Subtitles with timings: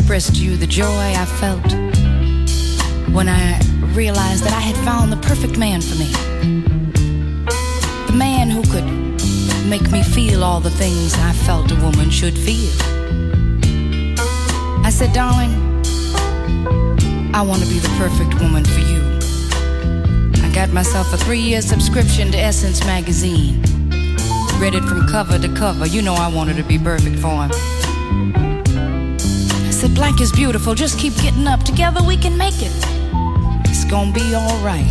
[0.00, 1.62] Expressed to you the joy I felt
[3.14, 3.60] when I
[3.92, 6.10] realized that I had found the perfect man for me.
[8.06, 8.86] The man who could
[9.68, 12.72] make me feel all the things I felt a woman should feel.
[14.86, 15.52] I said, darling,
[17.34, 19.02] I want to be the perfect woman for you.
[20.42, 23.60] I got myself a three year subscription to Essence magazine.
[24.58, 25.86] Read it from cover to cover.
[25.86, 28.49] You know I wanted to be perfect for him
[29.80, 31.62] said, Blank is beautiful, just keep getting up.
[31.62, 32.70] Together we can make it.
[33.64, 34.84] It's gonna be alright.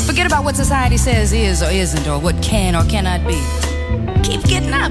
[0.02, 3.40] Forget about what society says is or isn't, or what can or cannot be.
[4.24, 4.90] Keep getting up.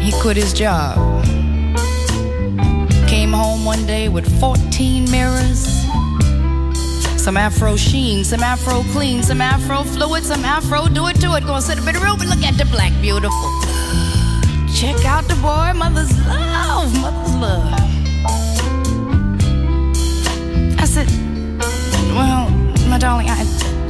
[0.00, 1.24] He quit his job.
[3.08, 5.64] Came home one day with 14 mirrors.
[7.16, 11.46] Some afro sheen, some afro clean, some afro fluid, some afro do it to it.
[11.46, 13.63] Gonna sit up in the room and look at the black beautiful.
[14.84, 17.72] Check out the boy, mother's love, mother's love.
[20.78, 21.08] I said,
[22.14, 22.50] well,
[22.90, 23.40] my darling, I,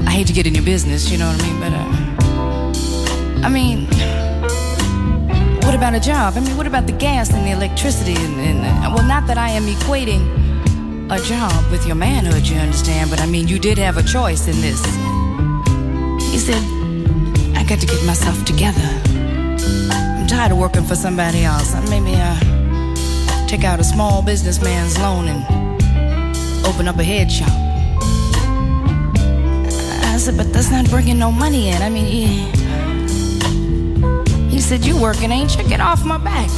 [0.07, 1.59] I hate to get in your business, you know what I mean?
[1.59, 3.87] But, uh, I mean,
[5.65, 6.35] what about a job?
[6.37, 8.15] I mean, what about the gas and the electricity?
[8.15, 10.23] And, and uh, well, not that I am equating
[11.11, 14.47] a job with your manhood, you understand, but I mean, you did have a choice
[14.47, 14.81] in this.
[16.31, 16.63] He said,
[17.57, 19.05] I got to get myself together
[20.37, 21.75] tired of working for somebody else.
[21.75, 27.51] I maybe uh, take out a small businessman's loan and open up a head shop.
[30.13, 31.81] I said, but that's not bringing no money in.
[31.81, 32.27] I mean, he,
[34.51, 35.63] he said, you working, ain't you?
[35.69, 36.51] Get off my back.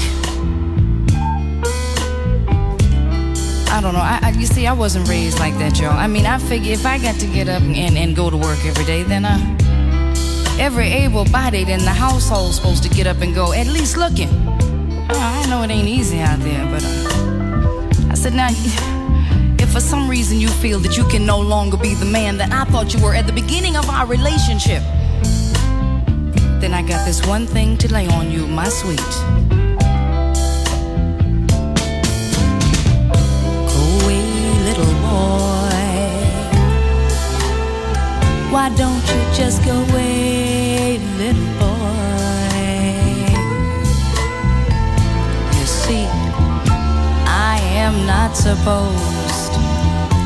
[3.71, 4.01] I don't know.
[4.01, 5.91] I, I, you see, I wasn't raised like that, Joe.
[5.91, 8.65] I mean, I figure if I got to get up and, and go to work
[8.65, 9.56] every day, then uh,
[10.59, 14.29] every able-bodied in the household's supposed to get up and go, at least looking.
[15.11, 18.49] Oh, I know it ain't easy out there, but uh, I said, now,
[19.59, 22.53] if for some reason you feel that you can no longer be the man that
[22.53, 24.83] I thought you were at the beginning of our relationship,
[26.61, 28.99] then I got this one thing to lay on you, my sweet.
[33.71, 34.23] Go away,
[34.65, 35.67] little boy.
[38.51, 40.36] Why don't you just go away,
[41.19, 42.53] little boy?
[45.59, 46.07] You see,
[47.27, 49.53] I am not supposed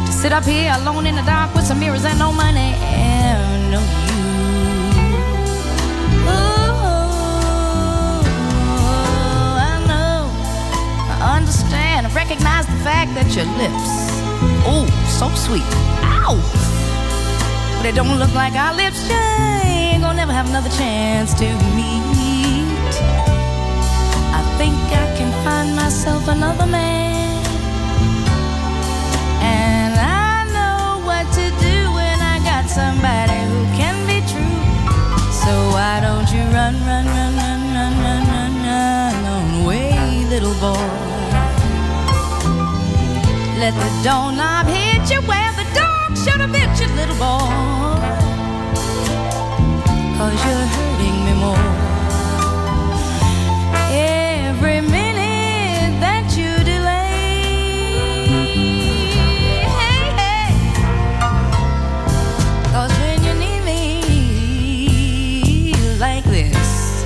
[0.06, 3.70] to sit up here alone in the dark with some mirrors and no money and
[3.70, 4.18] no you.
[6.26, 7.50] Ooh,
[9.70, 10.28] I know,
[11.08, 14.10] I understand, I recognize the fact that your lips,
[14.66, 14.86] oh,
[15.18, 15.68] so sweet,
[16.02, 16.36] ow,
[17.80, 19.08] but it don't look like our lips.
[19.10, 22.04] Ain't gonna never have another chance to meet.
[24.38, 27.42] I think I can find myself another man,
[29.40, 34.60] and I know what to do when I got somebody who can be true.
[35.42, 40.56] So why don't you run, run, run, run, run, run, run, run on away, little
[40.60, 40.84] boy?
[43.58, 45.39] Let the doorknob hit you where the dog
[46.24, 47.98] should have bit you, little boy.
[50.18, 51.68] Cause you're hurting me more.
[53.90, 57.24] Every minute that you delay.
[59.80, 60.52] Hey, hey.
[62.74, 63.82] Cause when you need me
[65.98, 67.04] like this,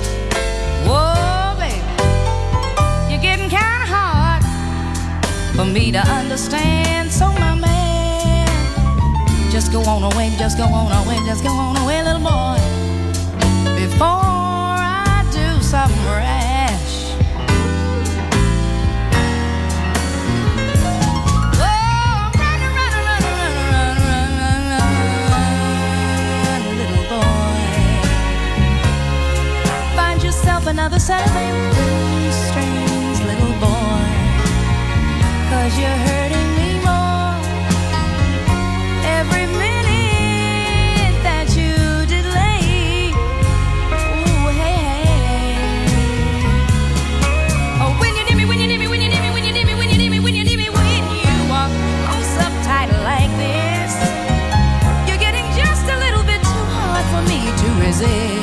[0.85, 1.79] whoa, baby,
[3.09, 4.43] you're getting kinda hard
[5.55, 6.84] for me to understand.
[9.75, 12.57] Go on away, just go on away, just go on away, little boy,
[13.75, 17.11] before I do something rash.
[21.59, 23.23] Oh, run, run, run, run,
[23.71, 25.41] run, run, run,
[26.47, 27.59] run, little boy.
[29.97, 31.31] Find yourself another set of
[32.31, 34.03] strings, little boy.
[35.49, 36.44] Cause you're hurting
[57.95, 58.34] fazer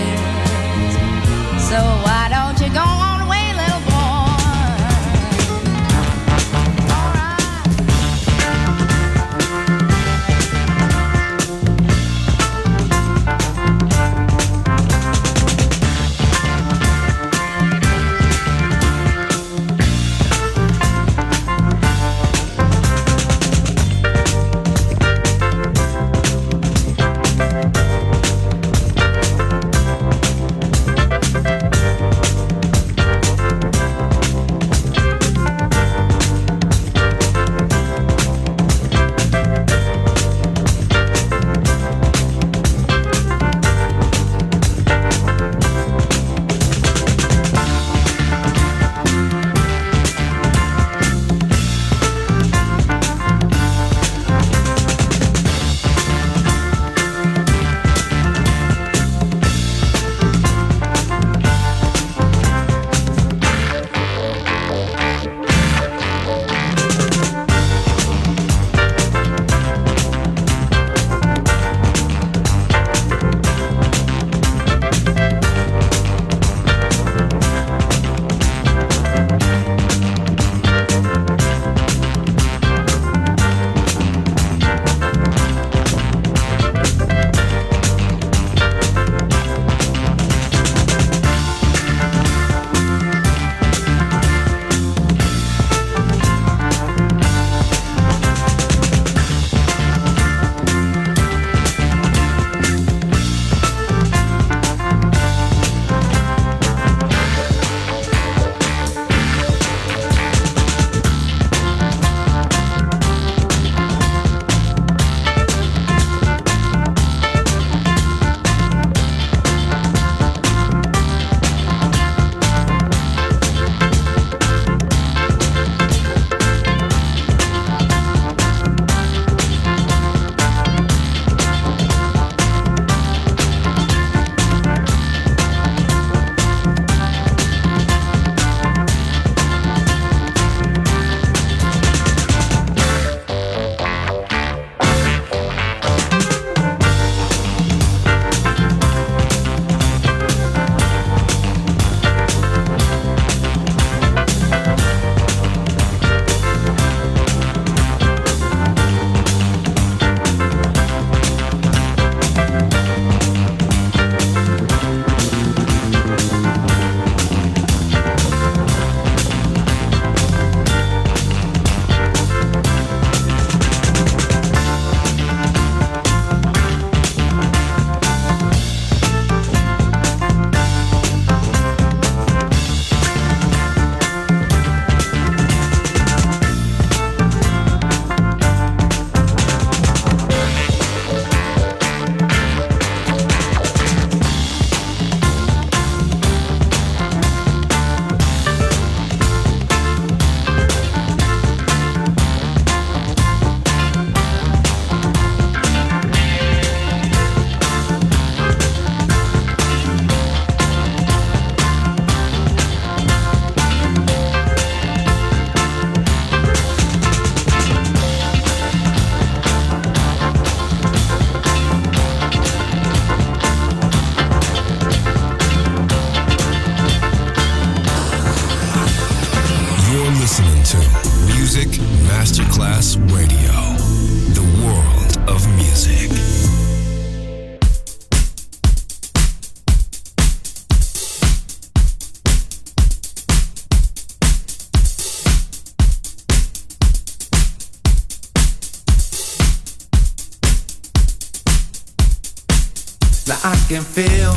[253.73, 254.32] can feel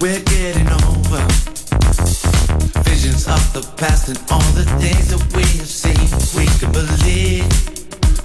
[0.00, 1.18] we're getting over.
[2.86, 6.06] Visions of the past and all the things that we have seen.
[6.38, 7.50] We can believe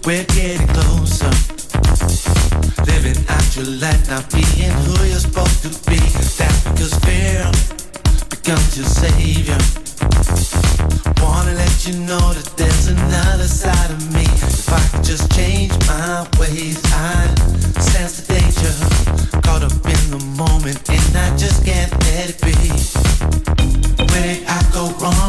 [0.05, 1.33] we're getting closer.
[2.85, 5.97] Living out your life, not being who you're supposed to be.
[6.37, 7.49] That's because fear
[8.29, 9.57] becomes your savior.
[11.25, 14.29] Wanna let you know that there's another side of me.
[14.29, 17.33] If I could just change my ways, I
[17.81, 19.12] sense the danger
[20.17, 22.53] the moment and I just can't let it be.
[24.13, 25.22] Where I go wrong.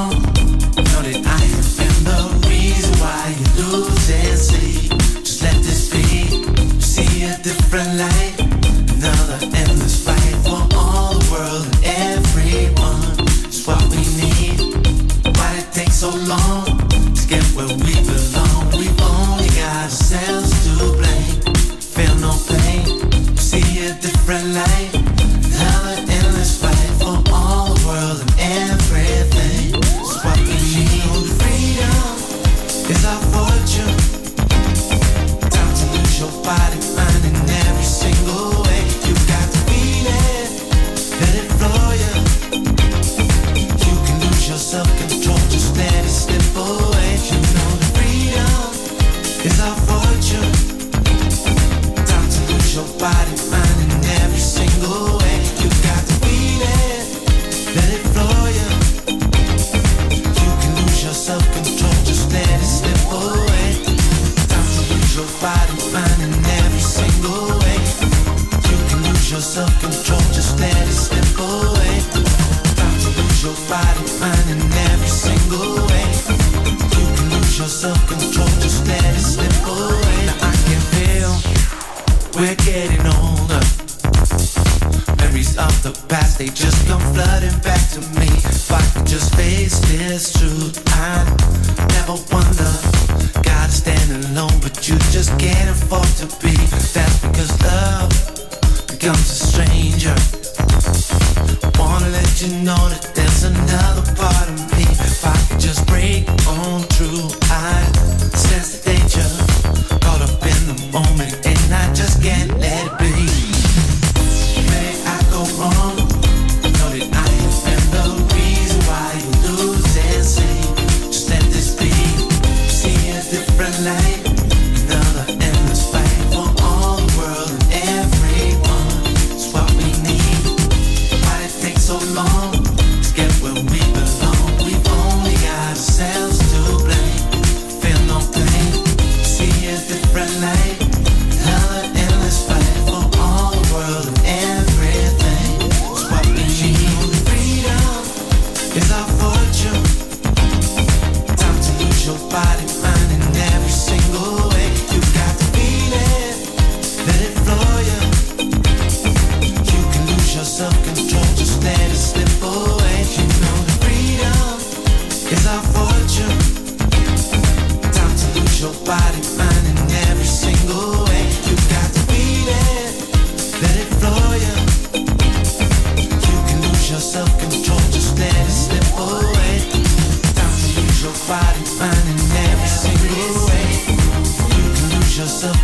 [185.25, 185.64] yourself